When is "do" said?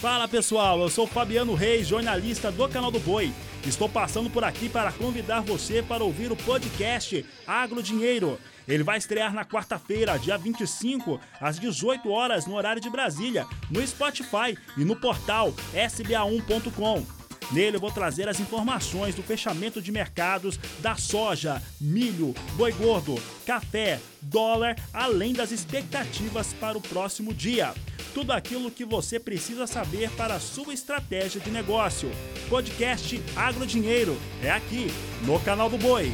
2.50-2.66, 2.90-2.98, 19.14-19.22, 35.70-35.78